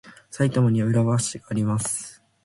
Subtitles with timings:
[0.31, 2.23] 埼玉には浦和市があります。